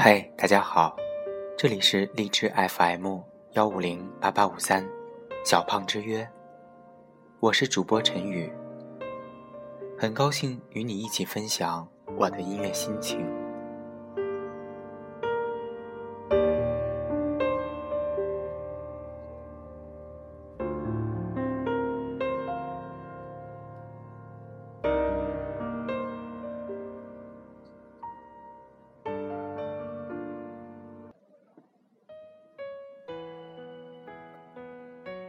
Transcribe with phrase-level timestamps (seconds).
[0.00, 0.94] 嗨，大家好，
[1.56, 3.18] 这里是荔枝 FM
[3.54, 4.88] 幺五零八八五三，
[5.44, 6.24] 小胖之约，
[7.40, 8.48] 我是主播陈宇，
[9.98, 13.26] 很高兴与你一起分享我的音乐心情。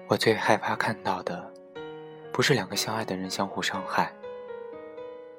[0.10, 1.54] 我最害怕看到的，
[2.34, 4.12] 不是两个相爱的人相互伤害，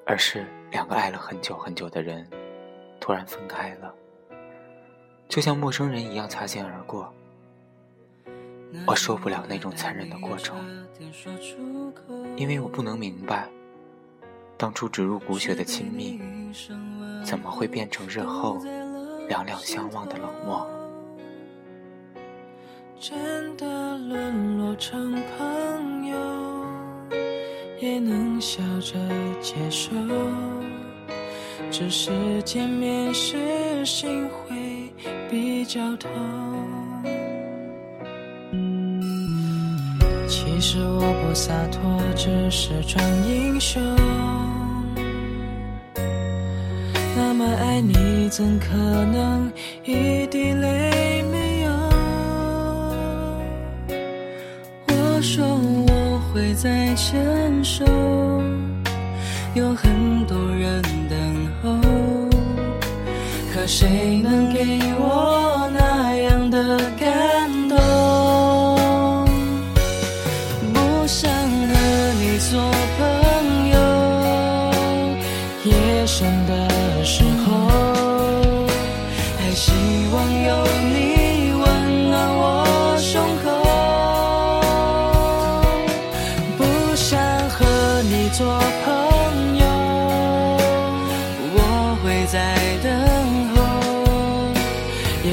[0.05, 2.25] 而是两个爱了很久很久的人，
[2.97, 3.93] 突然分开了，
[5.27, 7.13] 就像陌生人一样擦肩而过。
[8.87, 10.57] 我受不了那种残忍的过程，
[12.37, 13.49] 因为我不能明白，
[14.55, 16.17] 当初植入骨血的亲密，
[17.25, 18.57] 怎么会变成日后
[19.27, 20.65] 两两相望的冷漠。
[23.01, 23.17] 真
[23.57, 23.65] 的
[23.97, 26.15] 沦落成朋友，
[27.79, 28.93] 也能笑着
[29.41, 29.89] 接受。
[31.71, 32.11] 只是
[32.43, 34.93] 见面时心会
[35.31, 36.11] 比较痛。
[40.27, 43.81] 其实我不洒脱，只是装英雄。
[47.15, 49.51] 那么爱你，怎可能
[49.83, 51.50] 一滴泪没？
[55.21, 57.85] 说我会再牵手，
[59.53, 61.15] 有很多人等
[61.61, 61.77] 候，
[63.53, 67.77] 可谁能给我那样的感动？
[70.73, 72.59] 不想和你做
[72.97, 73.77] 朋友，
[75.65, 75.71] 夜
[76.07, 76.67] 深的
[77.05, 77.69] 时候，
[79.37, 79.71] 还希
[80.11, 80.65] 望有
[80.95, 81.20] 你。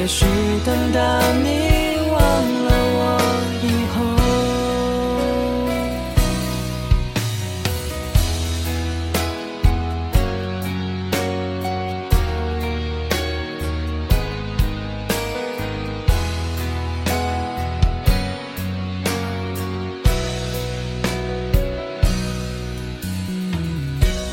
[0.08, 0.24] 许
[0.64, 0.98] 等到
[1.44, 2.18] 你忘
[2.64, 3.00] 了我
[3.62, 3.96] 以后。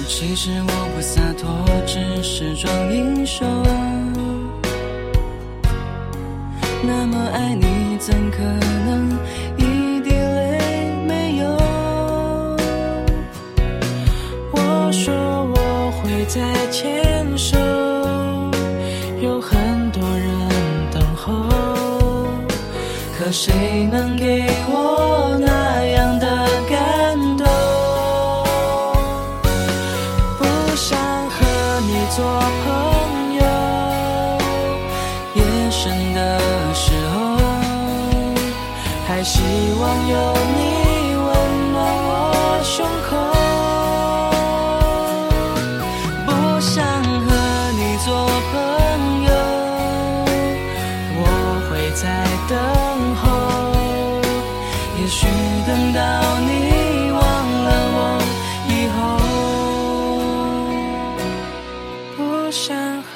[0.08, 1.44] 其实我不洒脱，
[1.86, 3.46] 只是装英雄。
[6.88, 8.38] 那么爱你，怎可
[8.86, 9.18] 能
[9.58, 11.48] 一滴泪没有？
[14.52, 15.14] 我说
[15.56, 16.40] 我会再
[16.72, 17.58] 牵手，
[19.20, 20.30] 有很多人
[20.92, 21.32] 等候，
[23.18, 26.28] 可谁能给我那样的
[26.70, 27.46] 感动？
[30.38, 30.44] 不
[30.76, 30.98] 想
[31.30, 31.36] 和
[31.88, 32.24] 你做
[32.64, 32.75] 朋
[39.26, 39.42] 希
[39.82, 40.16] 望有
[40.56, 40.60] 你
[41.16, 41.28] 温
[41.72, 41.76] 暖
[42.06, 43.12] 我胸口。
[46.28, 46.30] 不
[46.62, 46.86] 想
[47.26, 47.28] 和
[47.74, 48.08] 你做
[48.52, 48.54] 朋
[49.26, 49.30] 友，
[51.18, 51.24] 我
[51.68, 52.04] 会在
[52.48, 52.54] 等
[53.20, 53.24] 候，
[55.02, 55.26] 也许
[55.66, 56.00] 等到
[56.42, 56.48] 你
[57.12, 57.20] 忘
[57.66, 58.00] 了我
[58.70, 58.96] 以后，
[62.16, 62.20] 不
[62.52, 62.64] 想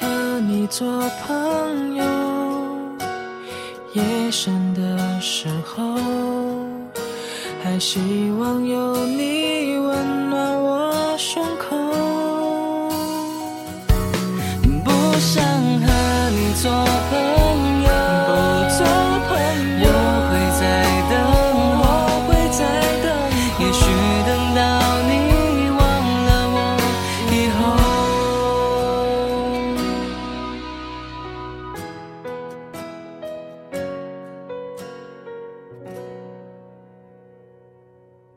[0.40, 0.50] 你。
[0.66, 0.78] 做
[1.26, 1.59] 朋友，
[3.92, 5.98] 夜深的时候，
[7.62, 12.09] 还希望有你温暖我胸口。